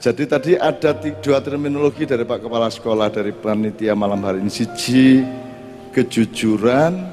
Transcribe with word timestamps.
Jadi 0.00 0.24
tadi 0.24 0.52
ada 0.56 0.96
dua 0.96 1.44
terminologi 1.44 2.08
dari 2.08 2.24
Pak 2.24 2.48
Kepala 2.48 2.72
Sekolah 2.72 3.12
dari 3.12 3.36
panitia 3.36 3.92
malam 3.92 4.24
hari 4.24 4.40
ini. 4.40 4.48
Siji 4.48 5.20
kejujuran, 5.92 7.04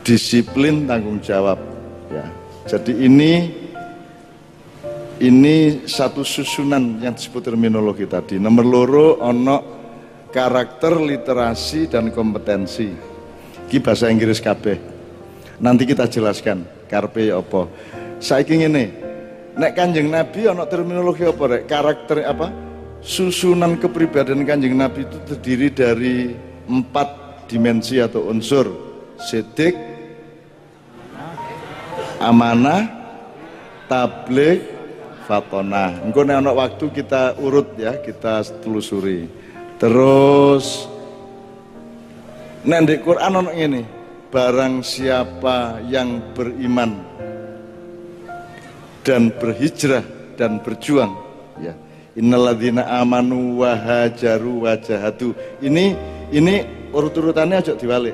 disiplin, 0.00 0.88
tanggung 0.88 1.20
jawab. 1.20 1.60
Ya. 2.08 2.24
Jadi 2.64 3.04
ini 3.04 3.52
ini 5.20 5.84
satu 5.84 6.24
susunan 6.24 7.04
yang 7.04 7.12
disebut 7.12 7.52
terminologi 7.52 8.08
tadi. 8.08 8.40
Nomor 8.40 8.64
loro 8.64 9.20
ono 9.20 9.56
karakter, 10.32 11.04
literasi 11.04 11.92
dan 11.92 12.08
kompetensi. 12.16 12.88
Ki 13.68 13.76
bahasa 13.76 14.08
Inggris 14.08 14.40
kabeh. 14.40 14.80
Nanti 15.60 15.84
kita 15.84 16.08
jelaskan 16.08 16.64
karpe 16.88 17.28
apa. 17.28 17.68
Saya 18.24 18.40
ingin 18.48 18.72
ini, 18.72 19.07
nek 19.58 19.74
kanjeng 19.74 20.08
Nabi 20.08 20.46
ono 20.46 20.64
terminologi 20.70 21.26
apa 21.26 21.44
rek? 21.50 21.62
Karakter 21.66 22.22
apa? 22.22 22.46
Susunan 23.02 23.76
kepribadian 23.82 24.46
kanjeng 24.46 24.78
Nabi 24.78 25.04
itu 25.04 25.18
terdiri 25.26 25.68
dari 25.74 26.16
empat 26.70 27.08
dimensi 27.50 27.98
atau 27.98 28.30
unsur. 28.30 28.70
Sedik, 29.18 29.74
amanah, 32.22 32.86
tablik, 33.90 34.62
fatonah. 35.26 36.06
Engko 36.06 36.22
nek 36.22 36.54
waktu 36.54 36.84
kita 36.94 37.34
urut 37.42 37.74
ya, 37.74 37.98
kita 37.98 38.46
telusuri. 38.62 39.26
Terus 39.78 40.86
nek 42.62 42.82
di 42.86 42.96
Quran 43.02 43.42
ana 43.42 43.50
ngene, 43.50 43.82
barang 44.30 44.82
siapa 44.86 45.82
yang 45.86 46.34
beriman 46.34 47.18
dan 49.08 49.32
berhijrah 49.32 50.04
dan 50.36 50.60
berjuang 50.60 51.16
ya. 51.64 51.72
Innalladzina 52.12 52.84
amanu 53.00 53.64
wa 53.64 53.72
hajaru 53.72 54.68
wa. 54.68 54.76
Ini 55.64 55.84
ini 56.28 56.54
urut-urutannya 56.92 57.56
aja 57.56 57.72
diwalik. 57.72 58.12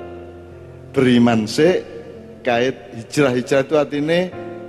Beriman 0.95 1.51
sih 1.51 1.83
kait 2.47 2.95
hijrah-hijrah 2.95 3.65
itu 3.67 3.75
artinya 3.75 4.21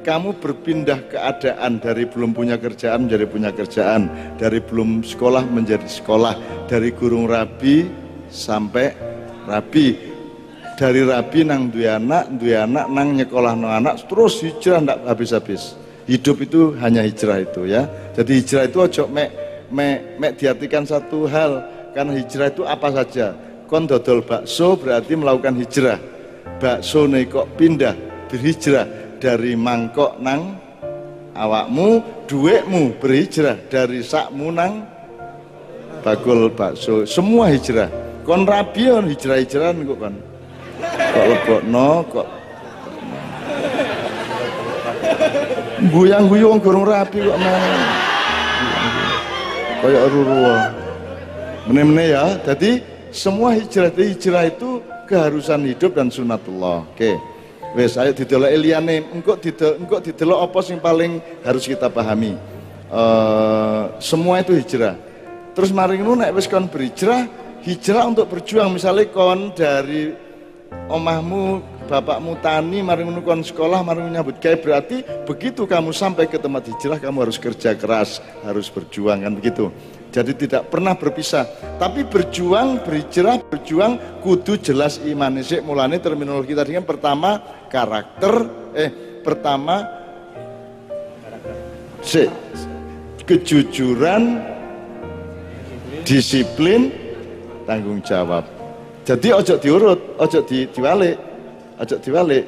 kamu 0.01 0.41
berpindah 0.41 1.13
keadaan 1.13 1.77
dari 1.77 2.09
belum 2.09 2.33
punya 2.33 2.57
kerjaan 2.57 3.05
menjadi 3.05 3.25
punya 3.29 3.51
kerjaan, 3.53 4.09
dari 4.41 4.61
belum 4.61 5.05
sekolah 5.05 5.45
menjadi 5.45 5.85
sekolah, 5.85 6.65
dari 6.65 6.93
gurung 6.93 7.29
rabi 7.29 7.85
sampai 8.29 8.93
rabi, 9.45 9.97
dari 10.77 11.01
rabi 11.05 11.39
nang 11.45 11.69
dua 11.69 11.97
anak, 12.01 12.37
dua 12.37 12.65
anak 12.65 12.85
nang 12.89 13.07
nyekolah 13.17 13.53
no 13.57 13.67
anak, 13.69 14.05
terus 14.05 14.41
hijrah 14.41 14.81
ndak 14.81 14.97
habis-habis. 15.05 15.84
Hidup 16.05 16.45
itu 16.45 16.77
hanya 16.77 17.01
hijrah 17.01 17.41
itu 17.41 17.65
ya. 17.65 17.89
Jadi 18.13 18.31
hijrah 18.41 18.63
itu 18.69 18.77
ojo 18.77 19.03
mek 19.09 19.29
mek 19.73 20.21
mek 20.21 20.31
diartikan 20.37 20.85
satu 20.85 21.25
hal. 21.25 21.65
Karena 21.97 22.13
hijrah 22.13 22.47
itu 22.53 22.63
apa 22.65 22.87
saja. 22.93 23.33
Kon 23.65 23.89
dodol 23.89 24.21
bakso 24.21 24.77
berarti 24.77 25.17
melakukan 25.17 25.57
hijrah. 25.57 25.97
Bakso 26.61 27.09
kok 27.09 27.47
pindah 27.57 27.95
berhijrah. 28.29 28.85
Dari 29.15 29.57
mangkok 29.57 30.21
nang 30.21 30.61
awakmu 31.33 32.03
duitmu 32.29 33.01
berhijrah. 33.01 33.57
Dari 33.65 34.05
sakmu 34.05 34.53
nang 34.53 34.85
bakul 36.05 36.53
bakso. 36.53 37.09
Semua 37.09 37.49
hijrah. 37.49 37.89
Kon 38.21 38.45
rabion 38.45 39.09
hijrah 39.09 39.41
hijrahan 39.41 39.81
kok 39.85 39.99
kan 40.01 40.15
kok 41.15 41.25
lebok 41.31 41.61
no 41.71 42.03
kok 42.11 42.27
guyang 45.89 46.25
guyung 46.29 46.59
gorong 46.61 46.85
rapi 46.87 47.25
kok 47.25 47.37
mana 47.37 47.61
kayak 49.85 50.03
ruruwa 50.09 50.55
meneh-meneh 51.69 52.07
ya. 52.13 52.25
Jadi 52.41 52.81
semua 53.13 53.53
hijrah 53.53 53.93
hijrah 53.93 54.43
itu 54.49 54.81
keharusan 55.05 55.65
hidup 55.69 55.93
dan 55.97 56.09
sunatullah. 56.09 56.85
Oke. 56.93 57.17
Wes 57.75 57.99
ayo 57.99 58.15
didelok 58.15 58.49
eliane. 58.49 59.03
Engkau 59.11 59.35
didel 59.35 59.77
engkau 59.81 59.99
didelok 59.99 60.39
apa 60.47 60.59
sing 60.63 60.77
paling 60.79 61.19
harus 61.43 61.67
kita 61.67 61.91
pahami? 61.91 62.39
Uh, 62.87 63.91
semua 63.99 64.39
itu 64.39 64.55
hijrah. 64.55 64.95
Terus 65.51 65.71
maring 65.75 66.01
nu 66.03 66.15
nek 66.15 66.31
wis 66.35 66.47
kon 66.47 66.71
berhijrah 66.71 67.27
hijrah 67.65 68.07
untuk 68.07 68.31
berjuang. 68.31 68.71
Misalnya 68.71 69.11
kon 69.11 69.51
dari 69.51 70.15
omahmu 70.87 71.74
bapakmu 71.85 72.41
tani 72.41 72.81
maring 72.81 73.13
nu 73.13 73.21
kon 73.21 73.45
sekolah 73.45 73.85
maring 73.85 74.09
nyambut 74.09 74.41
kayak 74.41 74.65
berarti 74.65 75.05
begitu 75.29 75.69
kamu 75.69 75.93
sampai 75.93 76.25
ke 76.25 76.41
tempat 76.41 76.69
hijrah 76.73 76.97
kamu 76.97 77.29
harus 77.29 77.37
kerja 77.37 77.77
keras 77.77 78.19
harus 78.41 78.67
berjuang 78.73 79.21
kan 79.21 79.33
begitu 79.33 79.69
jadi 80.15 80.31
tidak 80.31 80.71
pernah 80.71 80.95
berpisah. 80.95 81.43
Tapi 81.75 82.07
berjuang, 82.07 82.79
berhijrah, 82.87 83.43
berjuang 83.51 84.23
kudu 84.23 84.55
jelas 84.63 84.95
iman. 85.03 85.43
Sik 85.43 85.59
mulane 85.59 85.99
terminologi 85.99 86.55
tadi 86.55 86.71
kan 86.71 86.87
pertama 86.87 87.35
karakter, 87.67 88.47
eh 88.71 89.19
pertama 89.19 89.83
sik 91.99 92.31
kejujuran, 93.27 94.39
disiplin, 96.07 96.95
tanggung 97.67 97.99
jawab. 97.99 98.47
Jadi 99.03 99.35
ojo 99.35 99.59
diurut, 99.59 99.99
ojo 100.15 100.39
di, 100.47 100.63
diwalik, 100.71 101.19
ojo 101.79 101.95
diwalik. 101.99 102.45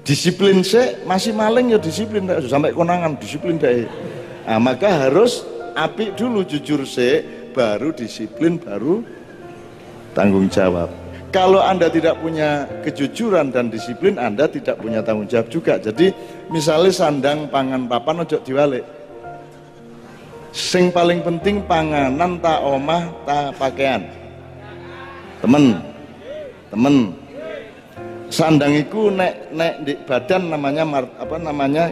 Disiplin 0.00 0.64
sih 0.64 1.04
masih 1.04 1.36
maling 1.36 1.76
ya 1.76 1.78
disiplin 1.78 2.24
sampai 2.48 2.72
konangan 2.72 3.14
disiplin 3.20 3.60
deh. 3.60 3.84
Nah, 4.48 4.58
maka 4.58 4.88
harus 4.88 5.44
api 5.76 6.16
dulu 6.16 6.42
jujur 6.42 6.82
se 6.88 7.22
baru 7.52 7.92
disiplin 7.92 8.56
baru 8.56 9.04
tanggung 10.16 10.48
jawab. 10.48 10.88
Kalau 11.30 11.62
anda 11.62 11.86
tidak 11.86 12.18
punya 12.18 12.66
kejujuran 12.82 13.54
dan 13.54 13.70
disiplin 13.70 14.18
anda 14.18 14.50
tidak 14.50 14.82
punya 14.82 14.98
tanggung 15.04 15.30
jawab 15.30 15.46
juga. 15.46 15.78
Jadi 15.78 16.10
misalnya 16.50 16.90
sandang 16.90 17.46
pangan 17.46 17.86
papan 17.86 18.26
ojo 18.26 18.42
diwalik. 18.42 18.82
Sing 20.50 20.90
paling 20.90 21.22
penting 21.22 21.62
panganan 21.70 22.42
tak 22.42 22.58
omah 22.66 23.06
tak 23.22 23.54
pakaian. 23.54 24.02
Temen. 25.38 25.78
Temen 26.74 27.19
sandang 28.30 28.78
itu 28.78 29.10
nek 29.10 29.50
nek 29.52 29.74
di 29.84 29.92
badan 30.06 30.54
namanya 30.54 30.86
apa 31.18 31.36
namanya 31.36 31.90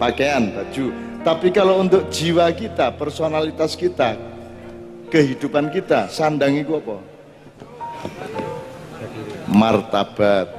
pakaian 0.00 0.50
baju 0.50 1.04
tapi 1.24 1.48
kalau 1.48 1.80
untuk 1.80 2.12
jiwa 2.12 2.52
kita, 2.52 2.92
personalitas 3.00 3.72
kita, 3.72 4.12
kehidupan 5.08 5.72
kita, 5.72 6.04
sandang 6.12 6.52
itu 6.60 6.76
apa? 6.76 7.00
Martabat. 9.48 10.52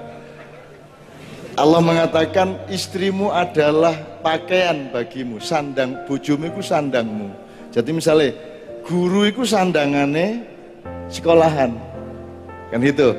Allah 1.53 1.81
mengatakan 1.85 2.57
istrimu 2.66 3.29
adalah 3.29 3.94
pakaian 4.25 4.90
bagimu, 4.90 5.38
sandang 5.38 6.02
bojomu 6.09 6.50
itu 6.50 6.66
sandangmu. 6.66 7.29
Jadi 7.69 7.90
misalnya 7.94 8.34
guru 8.81 9.29
itu 9.29 9.46
sandangannya 9.46 10.50
sekolahan. 11.13 11.78
Kan 12.73 12.81
gitu. 12.81 13.13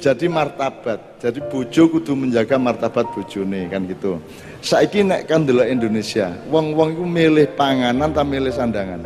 Jadi 0.00 0.26
martabat. 0.28 1.20
Jadi 1.20 1.40
bojo 1.48 1.82
kudu 1.88 2.12
menjaga 2.12 2.60
martabat 2.60 3.08
bojone 3.12 3.68
kan 3.68 3.84
gitu. 3.88 4.20
Saiki 4.60 5.04
nek 5.04 5.28
kan 5.28 5.44
delok 5.44 5.68
Indonesia 5.68 6.32
wong-wong 6.48 6.96
iku 6.96 7.04
milih 7.04 7.46
panganan 7.56 8.12
ta 8.12 8.24
milih 8.24 8.52
sandangan? 8.52 9.00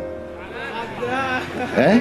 Eh? 1.75 1.97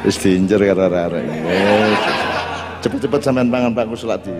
Wis 0.00 0.16
diinjer 0.16 0.60
karo 0.72 0.88
arek 0.88 1.24
cepet-cepet 2.80 3.20
sampean 3.20 3.52
pangan 3.52 3.76
Pak 3.76 3.86
Kusulat 3.92 4.20
di 4.24 4.32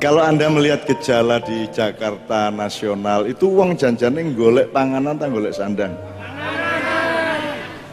kalau 0.00 0.24
anda 0.24 0.48
melihat 0.48 0.88
gejala 0.88 1.44
di 1.44 1.68
Jakarta 1.68 2.48
nasional 2.48 3.28
itu 3.28 3.52
uang 3.52 3.76
janjane 3.76 4.32
golek 4.32 4.72
panganan 4.72 5.20
tak 5.20 5.28
golek 5.28 5.52
sandang. 5.52 5.92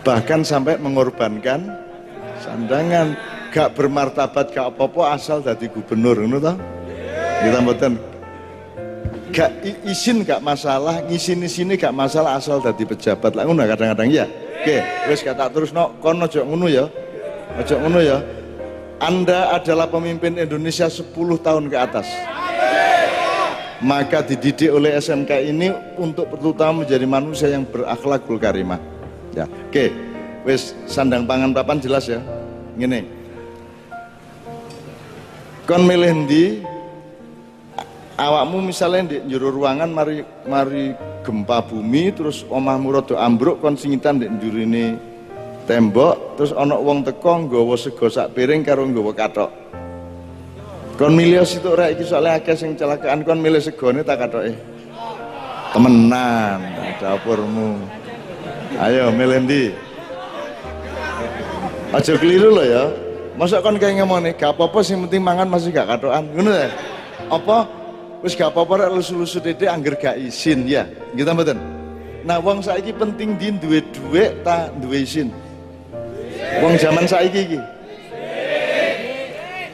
Bahkan 0.07 0.47
sampai 0.47 0.79
mengorbankan 0.79 1.67
sandangan. 2.39 3.11
Gak 3.47 3.79
bermartabat 3.79 4.51
gak 4.51 4.75
apa-apa 4.75 5.19
asal 5.19 5.39
jadi 5.39 5.71
gubernur 5.71 6.19
ngono 6.19 6.39
toh? 6.39 6.55
Kita 7.43 7.59
mboten. 7.63 7.99
Gak 9.35 9.51
izin 9.83 10.23
gak 10.23 10.39
masalah 10.39 11.03
ngisin 11.07 11.43
sini 11.47 11.75
gak 11.75 11.91
masalah 11.91 12.39
asal 12.39 12.63
jadi 12.63 12.83
pejabat. 12.87 13.35
Lah 13.35 13.43
kadang-kadang 13.47 14.07
ya 14.07 14.25
oke 14.63 14.77
wis 15.11 15.23
kata 15.23 15.47
terus 15.51 15.71
no 15.75 15.95
kono 15.99 16.27
ojo 16.27 16.43
ngono 16.43 16.67
ya. 16.71 16.87
Ojo 17.59 17.75
ngono 17.79 17.99
ya 17.99 18.19
anda 18.97 19.53
adalah 19.53 19.85
pemimpin 19.85 20.37
Indonesia 20.41 20.89
10 20.89 21.13
tahun 21.41 21.69
ke 21.69 21.77
atas. 21.77 22.07
Maka 23.77 24.25
dididik 24.25 24.73
oleh 24.73 24.97
SMK 24.97 25.53
ini 25.53 25.69
untuk 26.01 26.33
terutama 26.33 26.81
menjadi 26.81 27.05
manusia 27.05 27.47
yang 27.53 27.61
berakhlakul 27.61 28.41
karimah 28.41 28.81
ya 29.37 29.45
oke. 29.45 29.85
Wis 30.49 30.73
sandang 30.89 31.29
pangan 31.29 31.53
papan 31.53 31.77
jelas 31.77 32.09
ya. 32.09 32.17
Ngene. 32.73 33.05
Kon 35.69 35.85
milih 35.85 36.25
ndi 36.25 36.65
awakmu 38.17 38.65
misalnya 38.65 39.13
di 39.13 39.17
juru 39.29 39.61
ruangan 39.61 39.93
mari 39.93 40.25
mari 40.49 40.97
gempa 41.21 41.61
bumi 41.61 42.09
terus 42.15 42.47
omahmu 42.49 42.97
rada 42.97 43.19
ambruk 43.21 43.61
kon 43.61 43.77
singitan 43.77 44.17
di 44.17 44.25
ini 44.47 44.95
tembok 45.67 46.39
terus 46.39 46.55
ana 46.55 46.79
wong 46.79 47.03
teko 47.03 47.43
nggawa 47.43 47.75
sego 47.75 48.07
sak 48.07 48.31
piring 48.31 48.63
karo 48.63 48.87
nggawa 48.87 49.11
kathok. 49.11 49.51
Kon 50.97 51.13
milih 51.13 51.45
situ 51.45 51.77
rek 51.77 51.99
iki 51.99 52.09
soalnya 52.09 52.41
akeh 52.41 52.57
sing 52.57 52.73
celakaan 52.73 53.21
kon 53.21 53.37
milih 53.37 53.61
segone 53.61 54.01
tak 54.01 54.25
kathoke. 54.25 54.55
Temenan 55.75 56.57
dapurmu. 56.97 57.77
Ayo 58.81 59.11
milih 59.13 59.43
ndi 59.45 59.63
aja 61.93 62.13
keliru 62.17 62.49
loh 62.49 62.65
ya. 62.65 62.83
Masa 63.37 63.61
kon 63.61 63.77
kayak 63.77 64.01
ngomong 64.01 64.33
gak 64.33 64.57
apa-apa 64.57 64.81
sih 64.81 64.97
penting 64.97 65.21
mangan 65.21 65.45
masih 65.45 65.69
gak 65.69 65.85
katoan 65.85 66.25
ngono 66.33 66.49
ya? 66.49 66.73
Apa? 67.29 67.69
Wis 68.25 68.33
gak 68.33 68.49
apa-apa 68.49 68.87
rek 68.87 68.97
lusu-lusu 68.97 69.37
dede 69.37 69.69
angger 69.69 69.93
gak 69.93 70.17
izin 70.17 70.65
ya? 70.65 70.89
Gitu 71.13 71.29
mboten? 71.29 71.61
Nah 72.25 72.41
wong 72.41 72.65
saiki 72.65 72.89
penting 72.97 73.37
di 73.37 73.53
duwe 73.53 73.85
duwe 73.93 74.33
ta 74.41 74.73
duwe 74.81 75.05
izin 75.05 75.29
Wong 76.63 76.75
zaman 76.79 77.05
saiki 77.05 77.39
iki. 77.47 77.59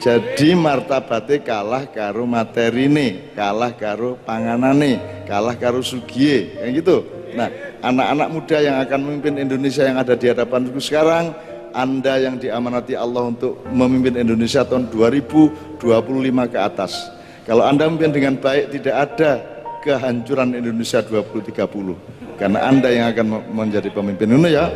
Jadi 0.04 0.52
martabate 0.52 1.40
kalah 1.40 1.88
karo 1.88 2.28
materine, 2.28 3.32
kalah 3.32 3.72
karo 3.72 4.20
panganane, 4.20 5.24
kalah 5.24 5.56
karo 5.56 5.80
sugiye, 5.80 6.60
kayak 6.60 6.84
gitu. 6.84 6.96
Nah, 7.32 7.48
anak-anak 7.80 8.28
muda 8.28 8.56
yang 8.60 8.76
akan 8.84 9.00
memimpin 9.00 9.40
Indonesia 9.40 9.88
yang 9.88 9.96
ada 9.96 10.12
di 10.12 10.28
hadapanku 10.28 10.76
sekarang, 10.76 11.32
Anda 11.72 12.20
yang 12.20 12.36
diamanati 12.36 12.92
Allah 12.92 13.32
untuk 13.32 13.64
memimpin 13.72 14.20
Indonesia 14.20 14.60
tahun 14.60 14.92
2025 14.92 16.52
ke 16.52 16.58
atas. 16.60 16.92
Kalau 17.48 17.64
Anda 17.64 17.88
memimpin 17.88 18.12
dengan 18.12 18.34
baik, 18.36 18.76
tidak 18.76 18.94
ada 19.08 19.30
kehancuran 19.80 20.52
Indonesia 20.52 21.00
2030. 21.00 22.36
Karena 22.36 22.60
Anda 22.60 22.88
yang 22.92 23.08
akan 23.08 23.26
menjadi 23.56 23.88
pemimpin. 23.88 24.36
Ini 24.36 24.48
ya, 24.52 24.68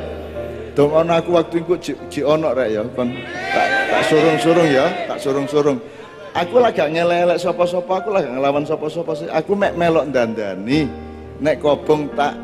Dong 0.79 0.95
ono 0.95 1.11
aku 1.11 1.35
waktu 1.35 1.59
itu 1.59 1.75
ji 2.07 2.23
ono 2.23 2.55
rek 2.55 2.71
ya 2.71 2.87
kon 2.95 3.11
tak 3.51 3.67
tak 3.91 4.03
surung-surung 4.07 4.69
ya, 4.71 4.87
tak 5.11 5.19
surung-surung. 5.19 5.79
Aku 6.39 6.63
lagi 6.63 6.79
gak 6.79 6.95
ngelelek 6.95 7.43
sapa-sapa, 7.43 7.99
aku 7.99 8.15
lagi 8.15 8.31
ngelawan 8.31 8.63
sapa-sapa. 8.63 9.27
Aku 9.35 9.59
mek 9.59 9.75
melok 9.75 10.07
dandani. 10.15 10.87
Nek 11.43 11.59
kobong 11.59 12.15
tak 12.15 12.39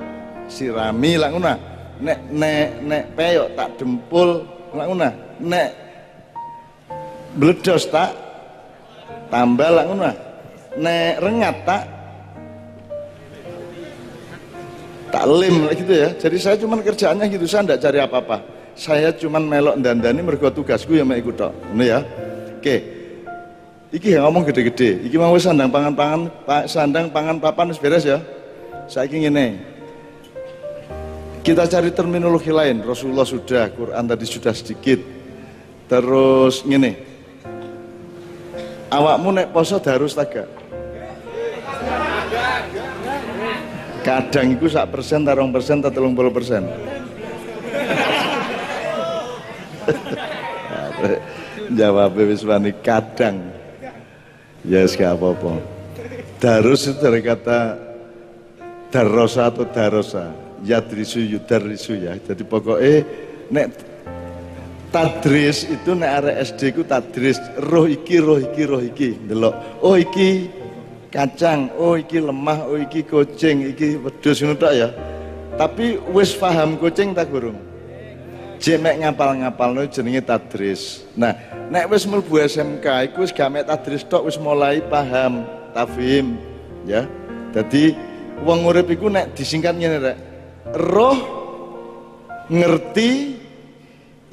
sirami 0.50 1.14
lah 1.14 1.30
ngono. 1.30 1.54
Nek 2.02 2.18
nek 2.34 2.68
nek 2.82 3.04
peyok 3.14 3.54
tak 3.54 3.68
dempul 3.78 4.42
lah 4.74 4.84
ngono. 4.90 5.08
Nek 5.38 5.68
bledos 7.38 7.86
tak 7.86 8.10
tambah 9.30 9.70
lah 9.70 9.84
ngono. 9.86 10.10
Nek 10.74 11.22
rengat 11.22 11.56
tak 11.62 11.82
taklim 15.14 15.54
gitu 15.70 15.92
ya. 15.94 16.08
Jadi 16.18 16.36
saya 16.42 16.56
cuma 16.58 16.74
kerjaannya 16.82 17.26
gitu 17.30 17.46
saya 17.46 17.62
tidak 17.62 17.80
cari 17.86 17.98
apa-apa. 18.02 18.36
Saya 18.74 19.14
cuma 19.14 19.38
melok 19.38 19.78
dandani 19.78 20.20
mergo 20.26 20.50
tugasku 20.50 20.98
yang 20.98 21.06
ikut 21.14 21.38
tok. 21.38 21.54
Ini 21.78 21.84
ya. 21.86 22.00
Oke. 22.58 22.76
Iki 23.94 24.18
yang 24.18 24.26
ngomong 24.26 24.50
gede-gede. 24.50 25.06
Iki 25.06 25.14
mau 25.14 25.38
sandang 25.38 25.70
pangan-pangan 25.70 26.20
sandang 26.66 27.06
pangan 27.14 27.38
papan 27.38 27.70
beres 27.78 28.02
ya. 28.02 28.18
Saya 28.90 29.06
ingin 29.06 29.30
ini 29.30 29.46
kita 31.46 31.70
cari 31.70 31.94
terminologi 31.94 32.50
lain. 32.50 32.82
Rasulullah 32.82 33.22
sudah 33.22 33.70
Quran 33.70 34.02
tadi 34.10 34.26
sudah 34.26 34.50
sedikit. 34.50 34.98
Terus 35.86 36.66
ngene. 36.66 36.98
Awakmu 38.90 39.30
nek 39.30 39.48
poso 39.54 39.78
harus 39.78 40.18
taga 40.18 40.63
kadang 44.04 44.52
itu 44.52 44.68
sak 44.68 44.92
persen 44.92 45.24
tarong 45.24 45.48
persen 45.48 45.80
atau 45.80 45.88
telung 45.88 46.12
puluh 46.12 46.28
persen. 46.28 46.68
Jawab 51.72 52.20
wis 52.28 52.44
wani 52.44 52.76
kadang. 52.84 53.40
Ya 54.64 54.84
yes, 54.84 54.96
gak 54.96 55.16
apa-apa. 55.20 55.60
Darus 56.40 56.88
itu 56.88 56.96
dari 57.00 57.20
kata 57.20 57.76
darosa 58.92 59.48
atau 59.48 59.64
darosa. 59.68 60.32
Yadrisu 60.64 61.20
yudarisu 61.20 62.00
ya. 62.00 62.16
Jadi 62.16 62.44
pokoknya 62.44 63.04
nek 63.52 63.66
tadris 64.88 65.68
itu 65.68 65.92
nek 65.92 66.10
area 66.24 66.40
SD 66.40 66.72
ku 66.72 66.82
tadris. 66.84 67.36
Roh 67.60 67.84
iki 67.84 68.16
roh 68.20 68.40
iki 68.40 68.62
roh 68.64 68.80
iki. 68.80 69.20
Delok 69.28 69.84
oh 69.84 69.96
iki 70.00 70.48
kacang, 71.14 71.70
oh 71.78 71.94
iki 71.94 72.18
lemah, 72.18 72.66
oh 72.66 72.74
iki 72.74 73.06
kucing, 73.06 73.70
iki 73.70 73.94
wedhus 74.02 74.42
ngono 74.42 74.68
ya. 74.74 74.90
Tapi 75.54 76.02
wis 76.10 76.34
paham 76.34 76.74
kucing 76.74 77.14
tak 77.14 77.30
gurung? 77.30 77.54
Jek 78.58 78.82
mek 78.82 78.98
ngapal-ngapalno 79.06 79.86
jenenge 79.86 80.26
tadris. 80.26 81.06
Nah, 81.14 81.38
nek 81.70 81.86
wis 81.86 82.02
mlebu 82.02 82.42
SMK 82.42 83.14
iku 83.14 83.22
wis 83.22 83.30
gak 83.30 83.54
mek 83.54 83.70
tadris 83.70 84.02
tok 84.02 84.26
wis 84.26 84.34
mulai 84.34 84.82
paham, 84.82 85.46
tafhim, 85.70 86.34
ya. 86.82 87.06
Jadi 87.54 87.94
wong 88.42 88.66
urip 88.66 88.90
iku 88.90 89.06
nek 89.06 89.38
disingkat 89.38 89.78
ngene 89.78 89.98
rek. 90.02 90.16
Roh 90.74 91.18
ngerti 92.50 93.38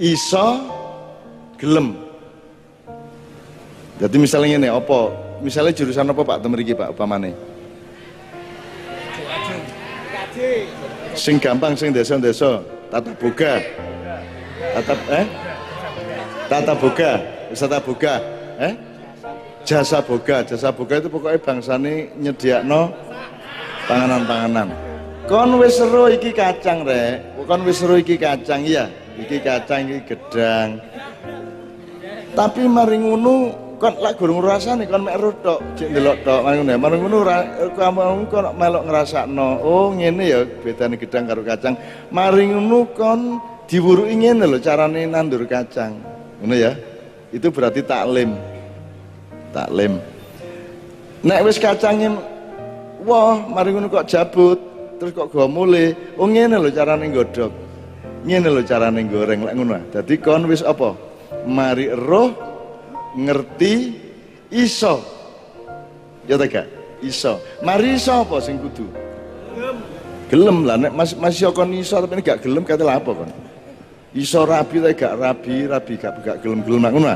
iso 0.01 0.48
gelem. 1.62 1.94
Jadi 4.01 4.16
misalnya 4.18 4.57
ini 4.57 4.69
apa 4.74 5.30
misalnya 5.42 5.74
jurusan 5.74 6.08
apa 6.08 6.22
Pak 6.22 6.40
temeriki 6.40 6.78
Pak 6.78 6.94
upamane? 6.96 7.34
Sing 11.12 11.36
gampang 11.42 11.76
sing 11.76 11.92
desa-desa, 11.92 12.64
tata 12.88 13.12
boga. 13.20 13.60
Tata 14.80 14.94
eh? 15.12 15.26
Tata 16.48 16.74
boga, 16.78 17.12
wisata 17.52 17.80
boga, 17.84 18.16
eh? 18.62 18.74
Jasa 19.62 20.02
boga, 20.02 20.42
jasa 20.42 20.74
boga 20.74 20.98
itu 20.98 21.10
pokoknya 21.12 21.38
bangsa 21.38 21.78
ini 21.78 22.10
nyediakno 22.18 22.90
panganan-panganan. 23.86 24.74
Kon 25.30 25.54
wis 25.62 25.78
iki 26.18 26.33
kacang 26.33 26.81
rek, 26.81 27.45
kon 27.45 27.62
wis 27.68 27.83
iki 27.83 28.18
kacang 28.18 28.66
iya, 28.66 28.90
iki 29.19 29.38
kacang 29.38 29.86
iki 29.86 30.02
gedang. 30.16 30.81
Tapi 32.31 32.64
mari 32.66 32.98
ngono 32.98 33.54
kon 33.81 33.97
lak 33.97 34.14
gurung 34.21 34.45
nih 34.45 34.85
kon 34.85 35.02
mek 35.02 35.18
tok 35.42 35.57
cek 35.73 35.90
ndelok 35.90 36.18
tok 36.21 36.45
ngono 36.45 36.78
marang 36.78 37.02
ngono 37.02 37.19
kamu 37.73 38.30
kon 38.30 38.54
melok 38.54 38.85
ngrasakno 38.85 39.57
oh 39.66 39.90
ngene 39.97 40.23
ya 40.30 40.45
bedane 40.45 41.02
gedang 41.02 41.26
karo 41.26 41.42
kacang. 41.42 41.73
Mari 42.14 42.54
ngono 42.54 42.94
kon 42.94 43.42
diwuruki 43.66 44.14
ngene 44.21 44.45
lho 44.45 44.61
carane 44.61 45.02
nandur 45.09 45.50
kacang. 45.50 45.97
Ngono 46.38 46.54
ya. 46.54 46.78
Itu 47.33 47.50
berarti 47.50 47.81
taklim. 47.81 48.38
Taklim. 49.50 49.97
Nek 51.26 51.42
wis 51.42 51.57
kacangnya 51.57 52.21
wah 53.02 53.42
mari 53.50 53.73
ngono 53.73 53.90
kok 53.90 54.06
jabut 54.06 54.61
terus 55.02 55.18
kok 55.18 55.33
gawa 55.33 55.50
mule 55.50 56.14
oh 56.21 56.30
ngene 56.30 56.61
lho 56.61 56.69
carane 56.69 57.09
godhog 57.09 57.50
ngene 58.30 58.45
lho 58.45 58.61
carane 58.61 59.02
goreng 59.09 59.42
lek 59.42 59.57
ngono 59.57 59.90
dadi 59.90 60.21
kon 60.21 60.45
wis 60.45 60.61
apa? 60.61 60.94
Mari 61.50 61.90
roh 61.90 62.51
ngerti 63.18 63.97
iso. 64.51 65.01
Ya 66.30 66.37
tak 66.37 66.69
iso. 67.01 67.41
Mari 67.65 67.97
iso 67.97 68.13
apa 68.23 68.37
sing 68.39 68.61
kudu? 68.61 68.85
Gelem. 70.31 70.63
Lah 70.63 70.80
nek 70.80 70.94
masih 70.95 71.18
masih 71.19 71.51
kon 71.51 71.73
iso 71.75 71.99
tapi 71.99 72.19
ini 72.19 72.23
gak 72.23 72.39
gelem 72.44 72.63
kata 72.63 72.87
apa 72.87 73.11
kan 73.11 73.31
iso 74.11 74.44
rabi 74.44 74.83
tapi 74.83 74.95
gak 74.95 75.15
rabi 75.15 75.56
rabi 75.68 75.94
gak 75.95 76.19
gak 76.23 76.37
gelem 76.44 76.59
gelem 76.68 76.83
ngono 76.91 77.15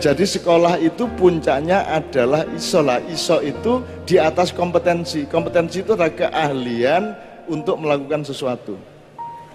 jadi 0.00 0.24
sekolah 0.24 0.80
itu 0.80 1.04
puncaknya 1.12 1.84
adalah 1.84 2.48
iso 2.56 2.80
lah. 2.80 3.04
Iso 3.04 3.44
itu 3.44 3.84
di 4.08 4.16
atas 4.16 4.48
kompetensi. 4.48 5.28
Kompetensi 5.28 5.84
itu 5.84 5.92
adalah 5.92 6.08
keahlian 6.08 7.12
untuk 7.52 7.76
melakukan 7.76 8.24
sesuatu. 8.24 8.80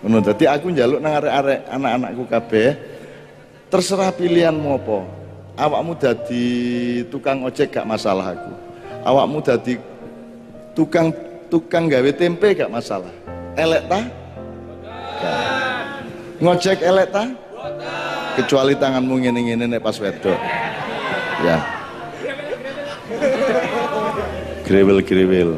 Ngono 0.05 0.21
jadi 0.21 0.53
aku 0.53 0.69
njaluk 0.69 1.01
nang 1.01 1.17
arek-arek 1.17 1.65
anak-anakku 1.65 2.23
kabeh 2.29 2.77
terserah 3.73 4.13
pilihanmu 4.13 4.69
apa 4.77 4.99
awakmu 5.55 5.95
dadi 5.95 6.45
tukang 7.07 7.43
ojek 7.47 7.71
gak 7.71 7.87
masalah 7.87 8.35
aku. 8.35 8.51
Awakmu 9.07 9.39
dadi 9.43 9.73
tukang 10.75 11.11
tukang 11.47 11.87
gawe 11.87 12.11
tempe 12.11 12.55
gak 12.55 12.71
masalah. 12.71 13.11
Elek 13.55 13.83
ta? 13.87 14.01
Ngojek 16.43 16.79
elek 16.83 17.09
ta? 17.11 17.23
Kecuali 18.35 18.75
tanganmu 18.75 19.15
ngene-ngene 19.15 19.65
nek 19.71 19.81
pas 19.83 19.95
wedok. 19.95 20.39
Ya. 21.39 21.57
Grewel-grewel. 24.67 25.55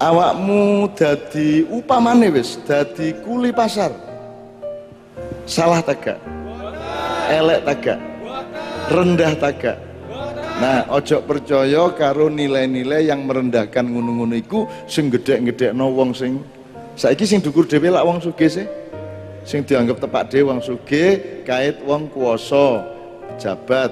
Awakmu 0.00 0.90
dadi 0.96 1.68
upamane 1.68 2.32
wis 2.32 2.56
dadi 2.64 3.12
kuli 3.20 3.52
pasar. 3.52 3.92
Salah 5.44 5.84
tagak 5.84 6.41
elek 7.30 7.60
tagak 7.66 7.98
rendah 8.90 9.34
tagak 9.38 9.76
Nah, 10.62 10.86
ojo 10.94 11.26
percaya 11.26 11.90
karo 11.90 12.30
nilai-nilai 12.30 13.10
yang 13.10 13.26
merendahkan 13.26 13.82
ngono-ngono 13.82 14.38
iku 14.38 14.70
sing 14.86 15.10
gedhe-gedhekno 15.10 15.90
wong 15.90 16.14
sing 16.14 16.38
saiki 16.94 17.26
sing 17.26 17.42
dukur 17.42 17.66
dhewe 17.66 17.90
lak 17.90 18.06
wong 18.06 18.22
sugih 18.22 18.46
sih. 18.46 18.66
Sing 19.42 19.66
dianggap 19.66 19.98
tepak 19.98 20.30
dhewe 20.30 20.54
wong 20.54 20.62
sugih 20.62 21.42
kait 21.42 21.82
wong 21.82 22.06
kuasa, 22.14 22.84
pejabat. 23.34 23.90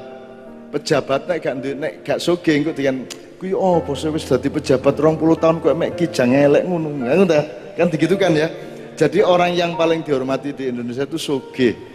Pejabat 0.70 1.20
nek 1.26 1.38
gak 1.42 1.54
nek 1.58 1.92
gak 2.06 2.22
sugih 2.22 2.62
engko 2.62 2.70
dikan 2.70 3.02
kuwi 3.42 3.50
oh 3.50 3.82
bos 3.82 4.06
wis 4.06 4.30
dadi 4.30 4.46
pejabat 4.46 4.94
20 4.94 5.42
tahun 5.42 5.56
kok 5.58 5.74
mek 5.74 5.98
kijang 5.98 6.30
elek 6.30 6.70
ngono. 6.70 7.02
Ngono? 7.02 7.38
Kan 7.74 7.90
kan 7.90 8.32
ya. 8.36 8.46
Jadi 8.94 9.26
orang 9.26 9.58
yang 9.58 9.74
paling 9.74 10.06
dihormati 10.06 10.54
di 10.54 10.70
Indonesia 10.70 11.02
itu 11.02 11.18
sugih 11.18 11.89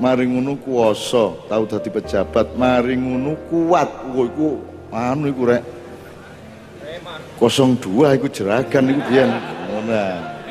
mari 0.00 0.24
ngono 0.24 0.56
kuwasa 0.56 1.36
tau 1.46 1.68
dadi 1.68 1.92
pejabat 1.92 2.56
mari 2.56 2.96
ngono 2.96 3.36
kuat. 3.52 3.88
Oh, 4.16 4.24
iku 4.24 4.48
anu 4.88 5.28
iku 5.28 5.42
rek? 5.44 5.62
02 7.36 8.16
iku 8.16 8.26
jeragan 8.32 8.84
iku 8.90 9.00
biyen. 9.12 9.30
Ngono 9.70 10.00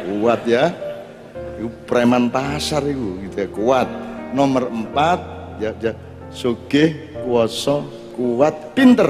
kuat 0.05 0.41
ya. 0.45 0.69
Iku 1.57 1.69
preman 1.89 2.29
pasar 2.29 2.85
iku 2.85 3.19
gitu 3.25 3.35
ya 3.41 3.49
kuat. 3.49 3.87
Nomor 4.31 4.69
4 4.69 5.59
ya, 5.59 5.73
ya. 5.81 5.93
Sugih 6.29 7.17
kuwasa 7.25 7.81
kuat 8.13 8.77
pinter. 8.77 9.09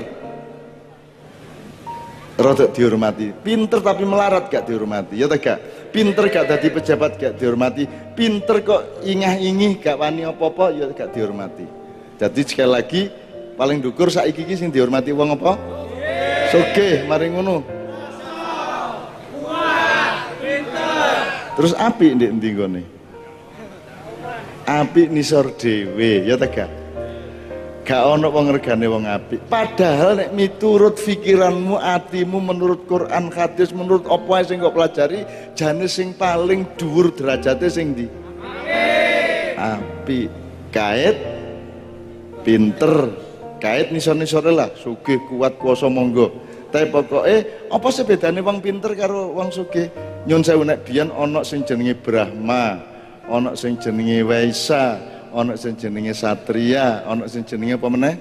Rada 2.39 2.72
dihormati. 2.72 3.36
Pinter 3.43 3.84
tapi 3.84 4.08
melarat 4.08 4.48
gak 4.48 4.63
dihormati 4.63 5.19
ya 5.19 5.27
tak 5.27 5.43
gak 5.43 5.60
pinter 5.89 6.25
gak 6.29 6.46
dadi 6.50 6.67
pejabat 6.69 7.17
gak 7.19 7.38
dihormati. 7.38 7.86
Pinter 8.15 8.62
kok 8.63 9.03
ingah-ingih 9.03 9.81
gak 9.81 9.98
wani 10.00 10.25
apa-apa 10.25 10.74
ya 10.74 10.86
gak 10.93 11.13
dihormati. 11.13 11.65
Jadi 12.19 12.41
sekali 12.48 12.72
lagi 12.72 13.01
paling 13.60 13.84
dukur 13.84 14.08
saiki 14.08 14.48
iki 14.48 14.55
sing 14.55 14.69
dihormati 14.72 15.12
wong 15.12 15.36
apa? 15.36 15.53
Soge 16.50 17.05
mari 17.05 17.29
ngono. 17.29 17.62
Terus 21.60 21.75
api 21.75 22.15
ndek 22.15 22.31
ndi 22.39 22.50
ngene? 22.55 22.81
Api 24.63 25.12
nisor 25.12 25.51
dhewe 25.60 26.24
ya 26.24 26.39
tak 26.39 26.79
gak 27.89 28.05
ono 28.05 28.29
wong 28.29 28.53
regane 28.53 28.86
wong 28.86 29.10
apik. 29.10 29.50
Padahal 29.50 30.22
nek 30.22 30.29
miturut 30.38 31.01
pikiranmu 31.01 31.74
atimu 31.81 32.38
menurut 32.38 32.86
Quran 32.86 33.34
hadis 33.34 33.74
menurut 33.74 34.05
apa 34.05 34.46
sing 34.46 34.62
kok 34.62 34.77
pelajari 34.77 35.25
jane 35.58 35.89
sing 35.89 36.13
paling 36.13 36.69
dhuwur 36.77 37.10
derajate 37.10 37.65
sing 37.65 37.98
ndi? 37.98 38.05
Api 39.58 40.29
kait 40.69 41.17
pinter. 42.46 43.10
Kait 43.58 43.89
nisor-nisore 43.89 44.53
lah. 44.53 44.69
Sugih 44.77 45.17
kuat 45.25 45.58
kuasa 45.58 45.89
monggo. 45.89 46.29
Tapi 46.69 46.93
pokoknya 46.93 47.74
apa 47.74 47.88
sih 47.89 48.05
bedanya 48.05 48.46
wong 48.46 48.62
pinter 48.62 48.93
karo 48.93 49.34
wong 49.34 49.50
sugih? 49.50 49.89
Nyun 50.29 50.46
sewu 50.46 50.62
nek 50.62 50.86
biyen 50.86 51.10
ana 51.10 51.41
sing 51.41 51.65
jenenge 51.65 51.98
Brahma 51.98 52.77
ana 53.25 53.58
sing 53.58 53.81
jenenge 53.81 54.22
Waisa 54.29 55.01
ono 55.34 55.56
sing 55.56 55.78
satria 56.14 57.04
ono 57.06 57.26
sing 57.26 57.46
jenenge 57.46 57.78
apa 57.78 57.88
meneh? 57.90 58.16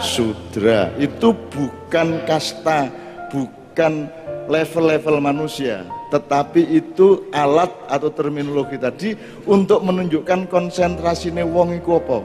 Sudra. 0.00 0.92
Itu 1.00 1.32
bukan 1.32 2.22
kasta 2.28 2.90
bukan 3.30 4.06
level-level 4.50 5.22
manusia. 5.22 5.86
Tetapi 6.10 6.74
itu 6.74 7.30
alat 7.30 7.70
atau 7.86 8.10
terminologi 8.10 8.74
tadi 8.74 9.14
untuk 9.46 9.82
menunjukkan 9.86 10.50
konsentrasine 10.50 11.46
wong 11.46 11.78
iku 11.78 12.02
apa. 12.02 12.18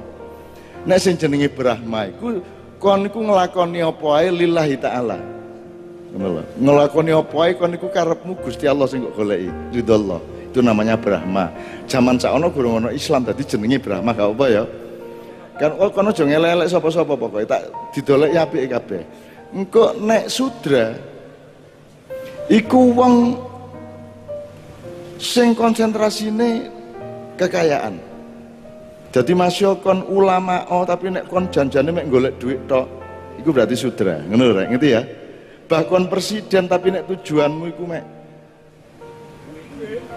Nek 0.86 1.00
sing 1.02 1.18
jenenge 1.18 1.50
Brahma 1.54 2.10
iku 2.10 2.42
kon 2.82 3.06
iku 3.06 3.22
nglakoni 3.22 3.82
apa 3.82 4.06
ae 4.22 4.30
lillahi 4.34 4.76
taala. 4.78 5.18
Ngono 6.14 6.28
lho. 6.38 6.42
Nglakoni 6.62 7.12
apa 7.14 7.36
ae 7.46 7.52
kon 7.58 7.74
karepmu 7.78 8.34
Gusti 8.42 8.66
Allah 8.66 8.90
sing 8.90 9.06
kok 9.06 9.14
goleki. 9.18 9.50
Ridho 9.74 10.20
itu 10.56 10.64
namanya 10.64 10.96
Brahma. 10.96 11.52
Zaman 11.84 12.16
sakono 12.16 12.48
gurung 12.48 12.80
ono 12.80 12.88
Islam 12.88 13.28
tadi 13.28 13.44
jenenge 13.44 13.84
Brahma 13.84 14.16
gak 14.16 14.32
apa 14.32 14.46
ya. 14.48 14.64
Kan 15.60 15.76
oh 15.76 15.92
kono 15.92 16.16
aja 16.16 16.24
ngelelek 16.24 16.72
sapa-sapa 16.72 17.20
pokoke 17.20 17.44
tak 17.44 17.68
didoleki 17.92 18.40
apike 18.40 18.68
kabeh. 18.72 19.04
Engko 19.52 20.00
nek 20.00 20.32
sudra 20.32 20.96
iku 22.48 22.96
wong 22.96 23.36
sing 25.20 25.52
konsentrasine 25.52 26.72
kekayaan. 27.36 28.00
Jadi 29.12 29.32
masih 29.36 29.76
kon 29.84 30.08
ulama 30.08 30.64
oh 30.72 30.88
tapi 30.88 31.12
nek 31.12 31.28
kon 31.28 31.52
janjane 31.52 31.92
mek 31.92 32.08
golek 32.08 32.40
duit 32.40 32.64
tok 32.64 32.88
iku 33.44 33.52
berarti 33.52 33.76
sudra. 33.76 34.24
Ngono 34.24 34.56
rek 34.56 34.72
ngerti 34.72 34.88
ya? 34.88 35.04
Bahkan 35.68 36.08
presiden 36.08 36.72
tapi 36.72 36.96
nek 36.96 37.12
tujuanmu 37.12 37.64
iku 37.76 37.84
mek 37.84 38.16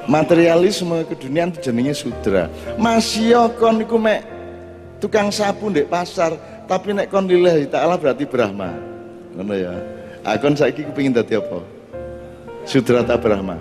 materialisme 0.09 1.05
keduniaan 1.05 1.53
jenenge 1.61 1.93
sudra. 1.93 2.49
Masih 2.81 3.37
kon 3.61 3.79
niku 3.79 4.01
mek 4.01 4.25
tukang 4.99 5.29
sapu 5.29 5.69
ndek 5.69 5.87
pasar 5.87 6.35
tapi 6.65 6.97
nek 6.97 7.13
kon 7.13 7.29
lillahi 7.29 7.69
ta'ala 7.69 8.01
berarti 8.01 8.25
Brahma. 8.25 8.73
Ngono 9.37 9.55
ya. 9.55 9.77
Akon 10.27 10.57
ah, 10.57 10.67
saiki 10.67 10.83
kepengin 10.83 11.15
dadi 11.15 11.39
apa? 11.39 11.63
Sudra 12.67 13.07
ta 13.07 13.15
Brahma? 13.15 13.61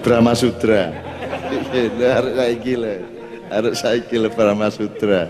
Brahma 0.00 0.32
Sudra. 0.36 0.94
Harus 2.00 2.32
saiki 2.38 2.74
le 2.78 2.94
harus 3.50 3.74
saiki 3.82 4.16
le 4.16 4.28
Brahma 4.30 4.70
Sudra. 4.70 5.26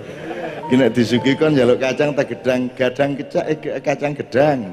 Kena 0.70 0.86
disugi 0.86 1.34
kon 1.34 1.58
jaluk 1.58 1.82
kacang 1.82 2.14
tak 2.14 2.30
gedang 2.30 2.70
gadang 2.78 3.18
kecak 3.18 3.44
eh, 3.50 3.82
kacang 3.82 4.14
gedang 4.14 4.70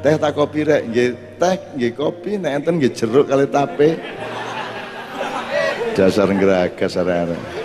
teh 0.00 0.14
tak 0.14 0.32
kopi 0.34 0.66
rek 0.66 0.82
nggih 0.90 1.08
teh 1.38 1.54
nggih 1.74 1.92
kopi 1.94 2.38
nek 2.38 2.52
enten 2.62 2.78
nggih 2.78 2.92
jeruk 2.94 3.26
kali 3.26 3.46
tape. 3.50 3.98
Dasar 5.98 6.30
ngeragas 6.30 6.94
arek 6.94 7.58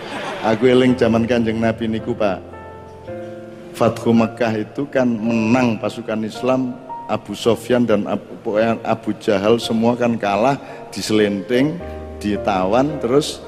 aku 0.43 0.67
eling 0.67 0.93
zaman 0.99 1.23
kanjeng 1.23 1.57
nabi 1.57 1.87
niku 1.87 2.11
pak. 2.11 2.43
Fathu 3.73 4.13
Mekah 4.13 4.53
itu 4.61 4.85
kan 4.85 5.09
menang 5.09 5.81
pasukan 5.81 6.21
Islam 6.21 6.77
Abu 7.09 7.33
Sofyan 7.33 7.89
dan 7.89 8.05
Abu, 8.05 8.53
Abu 8.85 9.17
Jahal 9.17 9.57
semua 9.57 9.97
kan 9.97 10.13
kalah 10.13 10.61
diselenting 10.93 11.81
ditawan 12.21 13.01
terus 13.01 13.41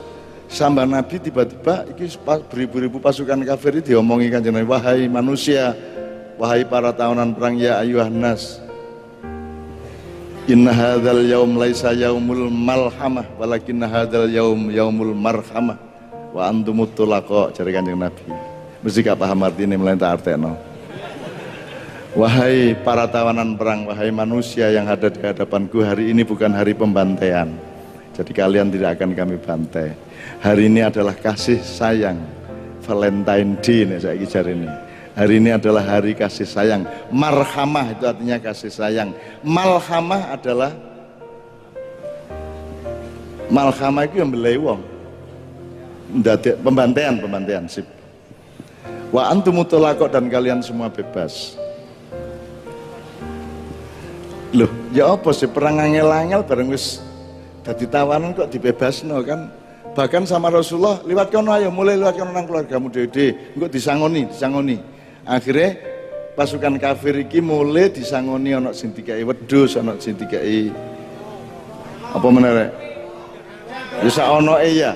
sambar 0.49 0.89
Nabi 0.89 1.21
tiba-tiba 1.21 1.85
iki 1.93 2.17
beribu-ribu 2.25 2.97
pasukan 2.97 3.37
kafir 3.45 3.85
diomongi 3.85 4.33
kanjeng 4.33 4.57
Nabi 4.57 4.65
wahai 4.65 5.05
manusia 5.05 5.77
wahai 6.41 6.65
para 6.65 6.89
tahunan 6.89 7.37
perang 7.37 7.61
ya 7.61 7.85
ayuhan 7.85 8.17
nas 8.17 8.64
Inna 10.45 10.69
hadzal 10.69 11.25
yaum 11.25 11.57
laisa 11.57 11.89
yaumul 11.89 12.53
malhamah 12.53 13.25
walakin 13.41 13.81
hadzal 13.81 14.29
yaum 14.29 14.69
yaumul 14.69 15.17
marhamah 15.17 15.73
wa 16.29 16.45
antum 16.45 16.85
tulaqa 16.85 17.49
cari 17.49 17.73
Kanjeng 17.73 17.97
Nabi. 17.97 18.29
Mesti 18.85 19.01
gak 19.01 19.17
paham 19.17 19.41
artine 19.41 19.73
melain 19.73 19.97
tak 19.97 20.21
artekno. 20.21 20.53
Wahai 22.13 22.77
para 22.85 23.09
tawanan 23.09 23.57
perang, 23.57 23.89
wahai 23.89 24.13
manusia 24.13 24.69
yang 24.69 24.85
ada 24.85 25.09
di 25.09 25.17
hadapanku, 25.17 25.81
hari 25.81 26.13
ini 26.13 26.21
bukan 26.21 26.53
hari 26.53 26.77
pembantaian. 26.77 27.49
Jadi 28.13 28.29
kalian 28.29 28.69
tidak 28.69 29.01
akan 29.01 29.17
kami 29.17 29.41
bantai. 29.41 29.97
Hari 30.45 30.69
ini 30.69 30.85
adalah 30.85 31.17
kasih 31.17 31.57
sayang. 31.57 32.21
Valentine 32.85 33.57
Day 33.65 33.81
nih 33.81 33.97
saya 33.97 34.13
ini. 34.45 34.84
Hari 35.15 35.39
ini 35.39 35.55
adalah 35.55 35.79
hari 35.79 36.11
kasih 36.11 36.43
sayang. 36.43 36.83
Marhamah 37.07 37.95
itu 37.95 38.03
artinya 38.03 38.35
kasih 38.35 38.67
sayang. 38.67 39.15
Malhamah 39.47 40.35
adalah 40.35 40.75
malhamah 43.47 44.03
itu 44.11 44.19
yang 44.19 44.27
belai 44.27 44.59
wong. 44.59 44.83
Pembantaian, 46.59 47.15
pembantaian 47.15 47.63
sip. 47.63 47.87
Wa 49.15 49.31
antum 49.31 49.63
dan 49.63 50.27
kalian 50.27 50.59
semua 50.59 50.91
bebas. 50.91 51.55
Loh, 54.51 54.71
ya 54.91 55.15
apa 55.15 55.31
sih 55.31 55.47
perang 55.47 55.79
angel-angel 55.79 56.43
bareng 56.43 56.75
wis 56.75 56.99
dadi 57.63 57.87
tawanan 57.87 58.35
kok 58.35 58.51
dibebasno 58.51 59.23
kan? 59.23 59.47
Bahkan 59.95 60.27
sama 60.27 60.51
Rasulullah, 60.51 60.99
liwat 61.07 61.31
kono 61.31 61.55
ayo 61.55 61.71
mulai 61.71 61.95
liwat 61.95 62.19
kono 62.19 62.35
nang 62.35 62.43
keluargamu 62.43 62.91
dhewe 62.91 63.55
engko 63.55 63.67
disangoni, 63.71 64.27
disangoni 64.27 64.94
akhirnya 65.25 65.75
pasukan 66.37 66.79
kafir 66.79 67.25
iki 67.25 67.41
mulai 67.43 67.89
disangoni 67.89 68.53
ana 68.55 68.71
sing 68.71 68.93
dikai 68.93 69.25
wedhus 69.25 69.75
ana 69.75 69.97
sing 69.99 70.15
dikai 70.15 70.69
apa 72.15 72.27
menere 72.31 72.85
sak 74.03 74.27
ono 74.27 74.59
ya. 74.59 74.93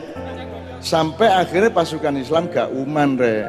Sampai 0.79 1.27
akhirnya 1.27 1.71
pasukan 1.71 2.15
Islam 2.19 2.47
gak 2.51 2.71
uman 2.71 3.19
re 3.19 3.47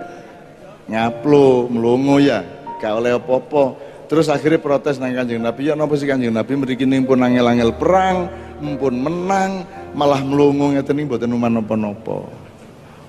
ngaplo 0.91 1.71
melongo 1.71 2.19
ya. 2.19 2.43
Gak 2.79 3.03
oleh 3.03 3.15
apa-apa. 3.15 3.77
Terus 4.11 4.27
akhirnya 4.27 4.59
protes 4.59 4.99
nang 4.99 5.15
kanjeng 5.15 5.39
Nabi. 5.39 5.71
Ya 5.71 5.79
napa 5.79 5.95
sih 5.95 6.09
kanjeng 6.11 6.35
Nabi? 6.35 6.59
Mriki 6.59 6.87
nimpun 6.87 7.23
angel-angel 7.23 7.71
perang 7.79 8.27
mpun 8.59 8.95
menang 8.99 9.63
malah 9.95 10.21
mlungu 10.23 10.75
ngeten 10.75 10.99
niku 10.99 11.15
mboten 11.15 11.31
uman 11.31 11.53
napa-napa. 11.63 12.27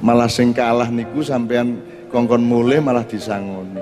Malah 0.01 0.29
sing 0.29 0.53
kalah 0.53 0.89
niku 0.89 1.25
sampean 1.25 1.81
kongkon 2.11 2.43
mulai 2.43 2.83
malah 2.83 3.07
disangoni. 3.07 3.81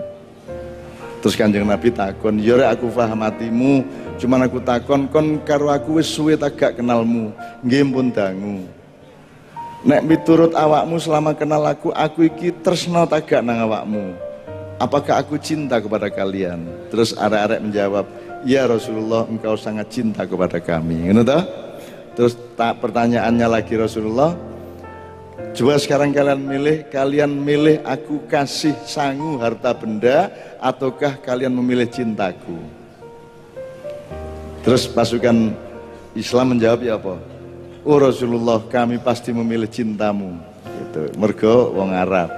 Terus 1.19 1.35
Kanjeng 1.35 1.67
Nabi 1.67 1.91
takon, 1.91 2.39
"Ya 2.39 2.55
rek 2.55 2.79
aku 2.79 2.87
paham 2.95 3.19
hatimu, 3.27 3.83
cuman 4.15 4.47
aku 4.47 4.63
takon 4.63 5.11
kon 5.11 5.43
karo 5.43 5.67
aku 5.67 5.99
wis 5.99 6.07
suwe 6.07 6.39
tak 6.39 6.55
gak 6.55 6.79
kenalmu." 6.79 7.35
Nggih 7.59 7.83
pun 7.91 8.07
dangu. 8.07 8.63
Nek 9.83 10.03
miturut 10.07 10.55
awakmu 10.55 10.95
selama 10.99 11.35
kenal 11.35 11.63
aku, 11.67 11.91
aku 11.91 12.27
iki 12.31 12.55
tresno 12.63 13.03
tak 13.03 13.27
gak 13.27 13.43
nang 13.43 13.67
awakmu. 13.67 14.15
Apakah 14.79 15.19
aku 15.19 15.35
cinta 15.35 15.75
kepada 15.83 16.07
kalian? 16.07 16.63
Terus 16.87 17.11
arek-arek 17.11 17.59
menjawab, 17.67 18.05
"Ya 18.47 18.63
Rasulullah, 18.63 19.27
engkau 19.27 19.59
sangat 19.59 19.91
cinta 19.91 20.23
kepada 20.23 20.63
kami." 20.63 21.11
Ngono? 21.11 21.27
Terus 22.15 22.35
tak 22.55 22.79
pertanyaannya 22.79 23.47
lagi 23.47 23.75
Rasulullah, 23.75 24.35
Coba 25.49 25.81
sekarang 25.81 26.13
kalian 26.13 26.41
milih, 26.45 26.77
kalian 26.93 27.31
milih 27.33 27.81
aku 27.81 28.21
kasih 28.29 28.77
sangu 28.85 29.41
harta 29.41 29.73
benda 29.73 30.29
ataukah 30.61 31.17
kalian 31.19 31.51
memilih 31.51 31.89
cintaku? 31.89 32.59
Terus 34.61 34.85
pasukan 34.85 35.55
Islam 36.13 36.55
menjawab 36.55 36.79
ya 36.85 37.01
apa? 37.01 37.17
Oh 37.81 37.97
Rasulullah 37.97 38.61
kami 38.69 39.01
pasti 39.01 39.33
memilih 39.33 39.65
cintamu. 39.65 40.37
Gitu. 40.63 41.17
Mergo 41.17 41.73
wong 41.73 41.97
Arab. 41.97 42.29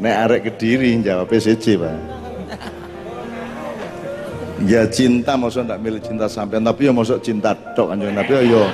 Nek 0.00 0.14
arek 0.28 0.40
Kediri 0.48 0.96
jawab 1.02 1.28
PCC, 1.28 1.76
Pak. 1.76 1.96
Ya 4.68 4.84
cinta 4.84 5.40
maksud 5.40 5.64
ndak 5.64 5.80
milih 5.80 6.04
cinta 6.04 6.28
sampean 6.28 6.60
tapi 6.60 6.84
ya 6.84 6.92
maksud 6.92 7.24
cinta 7.24 7.56
tok 7.72 7.96
kanjeng 7.96 8.12
Nabi 8.12 8.44
ya 8.44 8.68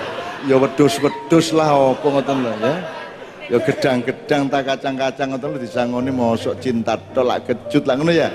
ya 0.51 0.59
wedus-wedus 0.59 1.55
lah 1.55 1.95
apa 1.95 2.03
ngoten 2.03 2.43
lho 2.43 2.53
ya 2.59 2.75
ya 3.47 3.59
gedang-gedang 3.63 4.51
tak 4.51 4.63
kacang-kacang 4.67 5.29
ngoten 5.35 5.49
lho 5.55 5.59
disangoni 5.63 6.11
mosok 6.11 6.59
cinta 6.59 6.99
tolak 7.15 7.47
kejut 7.47 7.87
lah 7.87 7.95
ngono 7.95 8.13
ya. 8.13 8.29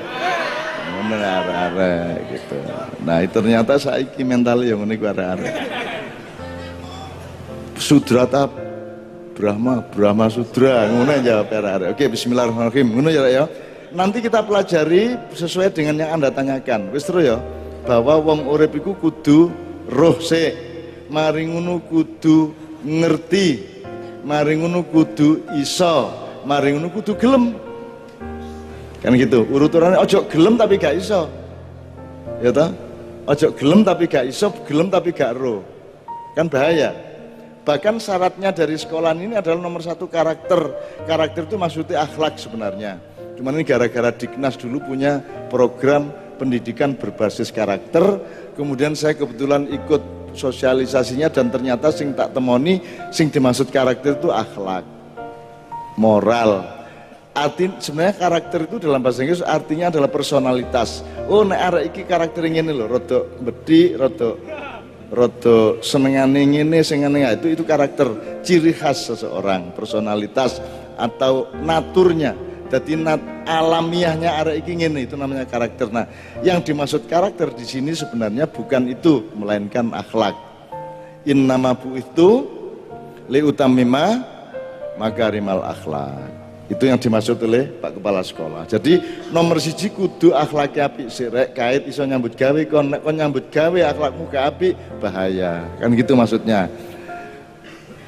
Ngono 0.92 1.16
arek-arek 1.18 2.16
gitu. 2.32 2.56
Nah 3.04 3.18
itu 3.24 3.36
ternyata 3.36 3.74
saiki 3.76 4.22
mental 4.24 4.64
ya 4.64 4.76
ngono 4.80 4.92
iku 4.96 5.06
arek-arek. 5.12 5.54
Sudrata 7.82 8.48
Brahma 9.36 9.82
Brahma 9.82 10.30
Sudra 10.32 10.88
ngono 10.88 11.12
jawab 11.20 11.52
arek-arek. 11.52 11.88
Oke 11.96 12.06
bismillahirrahmanirrahim. 12.08 12.88
Ngono 12.96 13.10
ya 13.12 13.24
ya. 13.28 13.46
Nanti 13.92 14.24
kita 14.24 14.40
pelajari 14.48 15.20
sesuai 15.36 15.76
dengan 15.76 16.00
yang 16.00 16.12
anda 16.16 16.32
tanyakan. 16.32 16.96
Wis 16.96 17.04
ya 17.12 17.44
bahwa 17.84 18.16
wong 18.22 18.48
urip 18.48 18.78
iku 18.78 18.96
kudu 18.96 19.52
roh 19.92 20.16
se 20.24 20.56
mari 21.12 21.50
ngono 21.50 21.84
kudu 21.84 22.54
ngerti 22.86 23.71
mari 24.22 24.58
ngono 24.58 24.86
kudu 24.86 25.46
iso 25.58 26.10
mari 26.46 26.74
ngono 26.74 26.90
kudu 26.94 27.14
gelem. 27.18 27.54
Kan 29.02 29.18
gitu 29.18 29.50
urutannya 29.50 29.98
ojo 29.98 30.30
gelem 30.30 30.56
tapi 30.58 30.78
gak 30.78 30.98
iso. 30.98 31.26
Ya 32.42 32.54
toh? 32.54 32.70
Ojo 33.26 33.48
gelem 33.58 33.82
tapi 33.82 34.06
gak 34.06 34.30
iso 34.30 34.54
gelem 34.70 34.94
tapi 34.94 35.10
gak 35.14 35.34
ro. 35.38 35.66
Kan 36.38 36.50
bahaya. 36.50 36.94
Bahkan 37.62 38.02
syaratnya 38.02 38.50
dari 38.50 38.74
sekolah 38.74 39.14
ini 39.14 39.38
adalah 39.38 39.62
nomor 39.62 39.86
satu 39.86 40.10
karakter. 40.10 40.74
Karakter 41.06 41.46
itu 41.46 41.58
maksudnya 41.58 42.06
akhlak 42.06 42.38
sebenarnya. 42.42 42.98
Cuman 43.38 43.58
ini 43.58 43.66
gara-gara 43.66 44.10
Diknas 44.14 44.58
dulu 44.58 44.82
punya 44.82 45.22
program 45.50 46.10
pendidikan 46.42 46.98
berbasis 46.98 47.54
karakter. 47.54 48.22
Kemudian 48.58 48.98
saya 48.98 49.14
kebetulan 49.14 49.70
ikut 49.70 50.02
sosialisasinya 50.34 51.32
dan 51.32 51.52
ternyata 51.52 51.92
sing 51.92 52.16
tak 52.16 52.36
temoni 52.36 52.80
sing 53.12 53.32
dimaksud 53.32 53.70
karakter 53.70 54.20
itu 54.20 54.30
akhlak 54.32 54.84
moral. 56.00 56.82
Arti 57.32 57.72
sebenarnya 57.80 58.20
karakter 58.20 58.68
itu 58.68 58.76
dalam 58.76 59.00
bahasa 59.00 59.24
Inggris 59.24 59.40
artinya 59.40 59.88
adalah 59.88 60.12
personalitas. 60.12 61.00
Oh 61.32 61.48
nek 61.48 61.60
arek 61.72 61.84
iki 61.96 62.02
karakter 62.04 62.44
ini 62.44 62.60
roto 62.76 63.40
bedi 63.40 63.96
roto 63.96 64.36
roto 65.08 65.80
senengane 65.80 66.44
ngene 66.44 66.84
sengane 66.84 67.24
itu 67.32 67.56
itu 67.56 67.64
karakter 67.64 68.40
ciri 68.44 68.76
khas 68.76 69.08
seseorang 69.12 69.72
personalitas 69.72 70.60
atau 71.00 71.48
naturnya 71.64 72.36
jadi 72.72 73.20
alamiahnya 73.44 74.40
arek 74.40 74.64
iki 74.64 74.80
ngene 74.80 75.04
itu 75.04 75.20
namanya 75.20 75.44
karakter. 75.44 75.92
Nah, 75.92 76.08
yang 76.40 76.64
dimaksud 76.64 77.04
karakter 77.12 77.52
di 77.52 77.68
sini 77.68 77.92
sebenarnya 77.92 78.48
bukan 78.48 78.88
itu 78.88 79.28
melainkan 79.36 79.92
akhlak. 79.92 80.34
In 81.28 81.46
nama 81.46 81.76
bu 81.76 82.00
itu 82.00 82.48
li 83.28 83.44
utamima 83.44 84.24
makarimal 84.96 85.68
akhlak. 85.68 86.32
Itu 86.72 86.88
yang 86.88 86.96
dimaksud 86.96 87.36
oleh 87.44 87.68
Pak 87.68 88.00
Kepala 88.00 88.24
Sekolah. 88.24 88.64
Jadi 88.64 89.04
nomor 89.36 89.60
siji 89.60 89.92
kudu 89.92 90.32
akhlak 90.32 90.80
api 90.80 91.12
sirek 91.12 91.52
kait 91.52 91.84
iso 91.84 92.08
nyambut 92.08 92.32
gawe 92.40 92.64
kon 92.72 92.96
kon 92.96 93.16
nyambut 93.20 93.52
gawe 93.52 93.80
akhlakmu 93.92 94.32
gak 94.32 94.56
api 94.56 94.70
bahaya. 95.04 95.68
Kan 95.76 95.92
gitu 95.92 96.16
maksudnya. 96.16 96.72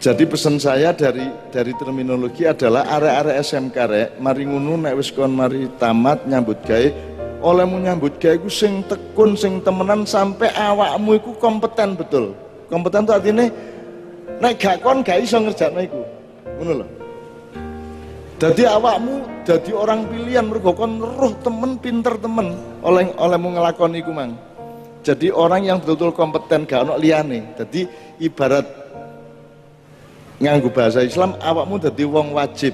Jadi 0.04 0.28
pesan 0.28 0.60
saya 0.60 0.92
dari 0.92 1.24
dari 1.48 1.72
terminologi 1.80 2.44
adalah 2.44 2.84
area-area 2.92 3.40
SMK 3.40 3.78
rek 3.88 4.10
mari 4.20 4.44
ngunu 4.44 4.76
nek 4.84 5.00
wis 5.00 5.16
kon 5.16 5.32
mari 5.32 5.72
tamat 5.80 6.28
nyambut 6.28 6.60
gawe 6.60 6.92
olehmu 7.40 7.80
nyambut 7.80 8.20
gawe 8.20 8.36
iku 8.36 8.52
sing 8.52 8.84
tekun 8.84 9.40
sing 9.40 9.64
temenan 9.64 10.04
sampai 10.04 10.52
awakmu 10.60 11.16
iku 11.16 11.32
kompeten 11.40 11.96
betul. 11.96 12.36
Kompeten 12.68 13.08
itu 13.08 13.12
artinya 13.16 13.48
nek 14.44 14.54
gak 14.60 14.84
kon 14.84 15.08
gak 15.08 15.24
iso 15.24 15.40
ngerjakno 15.40 15.80
iku. 15.80 16.02
Ngono 16.60 16.72
lho. 16.84 16.86
Jadi 18.44 18.64
awakmu 18.68 19.48
jadi 19.48 19.72
orang 19.72 20.04
pilihan 20.12 20.44
mergo 20.52 20.76
kon 20.76 21.00
roh 21.00 21.32
temen 21.48 21.80
pinter 21.80 22.20
temen 22.20 22.52
oleh 22.84 23.08
olehmu 23.16 23.56
ngelakoni 23.56 24.04
iku 24.04 24.12
mang. 24.12 24.36
Jadi 25.00 25.32
orang 25.32 25.64
yang 25.64 25.80
betul-betul 25.80 26.12
kompeten 26.12 26.68
gak 26.68 26.92
ono 26.92 27.00
liyane. 27.00 27.56
Jadi 27.56 27.88
ibarat 28.20 28.83
nganggu 30.42 30.70
bahasa 30.74 31.06
Islam 31.06 31.38
awakmu 31.38 31.78
dadi 31.78 32.06
wong 32.08 32.34
wajib. 32.34 32.74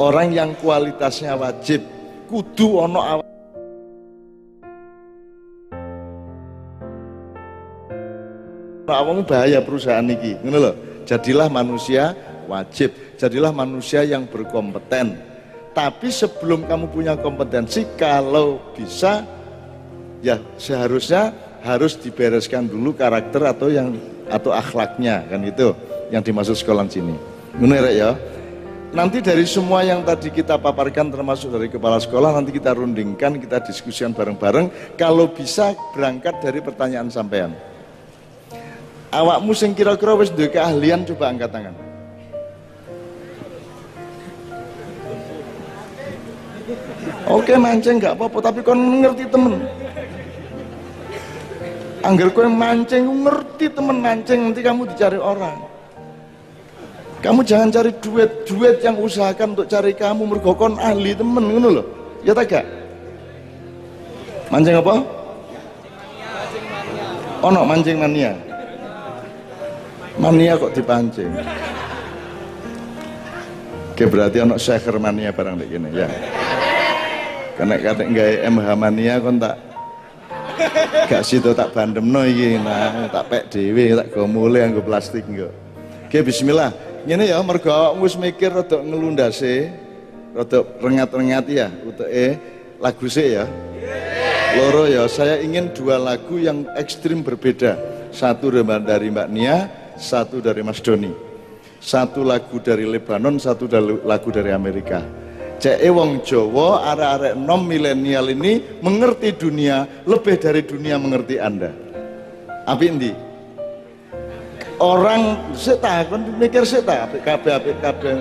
Orang 0.00 0.32
yang 0.32 0.56
kualitasnya 0.56 1.36
wajib 1.36 1.84
kudu 2.30 2.80
ono 2.88 3.00
awak 3.04 3.28
awakmu 8.88 9.22
bahaya 9.28 9.60
perusahaan 9.60 10.04
ini 10.04 10.40
ngono 10.40 10.58
lho. 10.58 10.72
Jadilah 11.04 11.52
manusia 11.52 12.16
wajib 12.48 12.96
jadilah 13.20 13.52
manusia 13.52 14.00
yang 14.08 14.24
berkompeten. 14.24 15.20
Tapi 15.76 16.08
sebelum 16.10 16.64
kamu 16.66 16.90
punya 16.90 17.14
kompetensi 17.14 17.86
kalau 17.94 18.58
bisa 18.74 19.22
ya 20.24 20.40
seharusnya 20.56 21.30
harus 21.60 22.00
dibereskan 22.00 22.66
dulu 22.66 22.96
karakter 22.96 23.44
atau 23.44 23.68
yang 23.68 23.94
atau 24.32 24.50
akhlaknya 24.50 25.28
kan 25.28 25.44
itu 25.44 25.70
yang 26.10 26.22
dimaksud 26.22 26.58
sekolah 26.58 26.86
sini. 26.90 27.14
Menurut 27.56 27.94
ya. 27.94 28.18
Nanti 28.90 29.22
dari 29.22 29.46
semua 29.46 29.86
yang 29.86 30.02
tadi 30.02 30.34
kita 30.34 30.58
paparkan 30.58 31.14
termasuk 31.14 31.54
dari 31.54 31.70
kepala 31.70 32.02
sekolah 32.02 32.34
nanti 32.34 32.50
kita 32.50 32.74
rundingkan, 32.74 33.38
kita 33.38 33.62
diskusikan 33.62 34.10
bareng-bareng. 34.10 34.98
Kalau 34.98 35.30
bisa 35.30 35.78
berangkat 35.94 36.42
dari 36.42 36.58
pertanyaan 36.58 37.06
sampean. 37.06 37.54
Awakmu 39.14 39.54
sing 39.54 39.78
kira-kira 39.78 40.18
wis 40.18 40.34
duwe 40.34 40.50
keahlian 40.50 41.06
coba 41.06 41.30
angkat 41.30 41.50
tangan. 41.54 41.74
Oke 47.30 47.54
mancing 47.54 48.02
nggak 48.02 48.18
apa-apa 48.18 48.38
tapi 48.50 48.58
kon 48.66 49.06
ngerti 49.06 49.30
temen. 49.30 49.62
Angger 52.02 52.34
kowe 52.34 52.50
mancing 52.50 53.06
ngerti 53.06 53.70
temen 53.70 54.02
mancing 54.02 54.50
nanti 54.50 54.66
kamu 54.66 54.82
dicari 54.90 55.14
orang. 55.14 55.69
Kamu 57.20 57.44
jangan 57.44 57.68
cari 57.68 57.92
duit, 58.00 58.48
duit 58.48 58.80
yang 58.80 58.96
usahakan 58.96 59.52
untuk 59.52 59.68
cari 59.68 59.92
kamu 59.92 60.24
mergokon 60.24 60.80
ahli 60.80 61.12
temen 61.12 61.52
ngono 61.52 61.68
loh. 61.68 61.86
Ya 62.24 62.32
tak 62.32 62.48
gak? 62.48 62.66
Mancing 64.48 64.80
apa? 64.80 64.94
Oh 67.44 67.52
no, 67.52 67.64
mancing 67.68 68.00
mania. 68.00 68.32
Mania 70.16 70.56
kok 70.56 70.72
dipancing. 70.72 71.32
Oke 73.92 74.08
berarti 74.08 74.40
ono 74.40 74.56
syaker 74.56 74.96
mania 74.96 75.28
barang 75.28 75.60
kayak 75.60 75.70
gini 75.76 75.88
ya. 75.92 76.08
Karena 77.60 77.76
kata 77.76 78.02
nggak 78.08 78.28
MH 78.48 78.68
mania 78.80 79.14
kon 79.20 79.36
tak 79.36 79.60
gak 81.04 81.20
situ 81.20 81.52
tak 81.52 81.76
bandem 81.76 82.08
no 82.08 82.24
nah 82.64 83.12
tak 83.12 83.28
pek 83.28 83.44
dewi 83.52 83.92
tak 83.92 84.08
go 84.08 84.24
mulai 84.24 84.72
anggo 84.72 84.80
plastik 84.80 85.28
enggak. 85.28 85.52
Oke 86.08 86.24
bismillah. 86.24 86.89
Ini 87.00 87.32
ya 87.32 87.40
mergo 87.40 87.72
awakmu 87.72 88.04
wis 88.04 88.16
mikir 88.20 88.52
rada 88.52 88.76
ngelundase, 88.84 89.72
rada 90.36 90.60
rengat-rengat 90.84 91.44
ya 91.48 91.72
utuke 91.88 92.26
lagu 92.76 93.06
sik 93.08 93.28
ya. 93.40 93.44
loro 94.50 94.84
ya 94.84 95.06
saya 95.08 95.40
ingin 95.40 95.72
dua 95.72 95.96
lagu 95.96 96.36
yang 96.36 96.68
ekstrim 96.76 97.24
berbeda. 97.24 97.78
Satu 98.10 98.50
dari 98.52 99.08
Mbak 99.08 99.28
Nia 99.30 99.70
satu 99.96 100.44
dari 100.44 100.60
Mas 100.60 100.82
Doni. 100.82 101.08
Satu 101.80 102.20
lagu 102.20 102.60
dari 102.60 102.84
Lebanon 102.84 103.40
satu 103.40 103.64
lagu 104.04 104.28
dari 104.28 104.52
Amerika. 104.52 105.00
Cek 105.60 105.80
wong 105.92 106.24
Jawa 106.24 106.88
arek-arek 106.92 107.34
nom 107.36 107.64
milenial 107.64 108.32
ini 108.32 108.80
mengerti 108.80 109.36
dunia 109.36 110.04
lebih 110.04 110.36
dari 110.40 110.64
dunia 110.64 110.96
mengerti 111.00 111.36
anda. 111.36 111.72
Apa 112.64 112.80
ini 112.84 113.29
orang 114.80 115.36
seta 115.52 116.02
kan 116.08 116.24
mikir 116.40 116.64
seta 116.64 117.06
kabeh 117.22 117.76
kabeh. 117.84 118.16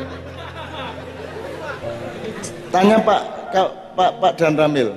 Tanya 2.69 3.02
Pak 3.02 3.22
Pak 3.98 4.12
Pak 4.22 4.34
Dan 4.38 4.54
Ramil 4.60 4.93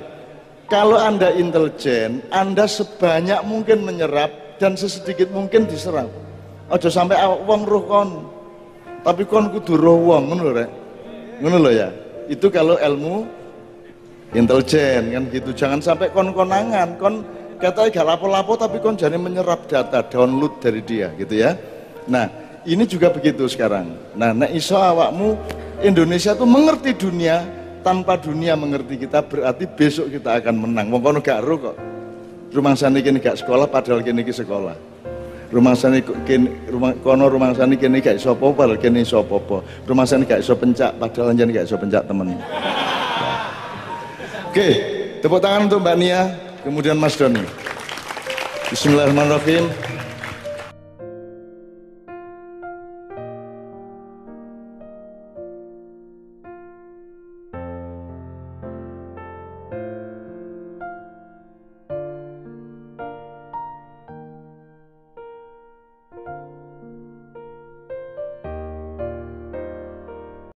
kalau 0.69 0.99
anda 0.99 1.33
intelijen 1.33 2.21
anda 2.29 2.69
sebanyak 2.69 3.41
mungkin 3.47 3.81
menyerap 3.81 4.29
dan 4.61 4.77
sesedikit 4.77 5.33
mungkin 5.33 5.65
diserap 5.65 6.07
aja 6.69 6.89
sampai 6.89 7.17
wong 7.43 7.61
roh 7.65 7.83
kon. 7.85 8.09
Tapi 9.03 9.27
kon 9.27 9.51
kudu 9.51 9.75
roh 9.75 9.99
wong 9.99 10.31
ngono 10.31 10.43
lho 10.53 10.65
ngono 11.43 11.69
ya. 11.73 11.89
Itu 12.31 12.47
kalau 12.47 12.79
ilmu 12.79 13.27
intelijen 14.31 15.11
kan 15.11 15.23
gitu. 15.33 15.49
Jangan 15.51 15.79
sampai 15.83 16.07
kon 16.13 16.31
konangan 16.31 16.95
kon 16.95 17.25
katanya 17.63 17.89
gak 17.95 18.07
lapo-lapo 18.11 18.59
tapi 18.59 18.83
kon 18.83 18.99
jadi 18.99 19.15
menyerap 19.15 19.63
data 19.71 20.03
download 20.03 20.59
dari 20.59 20.83
dia 20.83 21.15
gitu 21.15 21.39
ya. 21.39 21.55
Nah 22.11 22.27
ini 22.67 22.83
juga 22.83 23.07
begitu 23.07 23.47
sekarang. 23.47 23.95
Nah 24.19 24.35
nah 24.35 24.51
iso 24.51 24.75
awakmu 24.75 25.39
Indonesia 25.79 26.35
tuh 26.35 26.43
mengerti 26.43 26.91
dunia 26.91 27.47
tanpa 27.79 28.19
dunia 28.19 28.59
mengerti 28.59 29.07
kita 29.07 29.23
berarti 29.23 29.63
besok 29.63 30.11
kita 30.11 30.43
akan 30.43 30.67
menang. 30.67 30.91
Wong 30.91 30.99
kono 30.99 31.19
gak 31.23 31.39
ro 31.39 31.55
kok. 31.55 31.75
Rumah 32.51 32.75
sana 32.75 32.99
kini 32.99 33.23
gak 33.23 33.39
sekolah 33.39 33.71
padahal 33.71 34.03
kini 34.03 34.27
sekolah. 34.27 34.75
Rumah 35.47 35.73
sana 35.79 36.03
kini 36.27 36.67
rumah 36.67 36.91
kono 36.99 37.31
rumah 37.31 37.55
sana 37.55 37.79
kini 37.79 38.03
gak 38.03 38.19
iso 38.19 38.35
apa 38.35 38.43
padahal 38.51 38.75
kini 38.75 39.07
iso 39.07 39.23
apa 39.23 39.63
rumah 39.87 40.03
sana 40.03 40.27
gak 40.27 40.43
iso 40.43 40.51
pencak 40.59 40.99
padahal 40.99 41.31
jangan 41.31 41.55
gak 41.55 41.65
iso 41.71 41.75
pencak 41.79 42.03
temen. 42.11 42.27
Oke 44.51 44.67
tepuk 45.23 45.39
tangan 45.39 45.71
untuk 45.71 45.79
Mbak 45.79 45.95
Nia 45.95 46.51
kemudian 46.63 46.95
Mas 46.95 47.19
Doni. 47.19 47.43
Bismillahirrahmanirrahim 48.71 49.92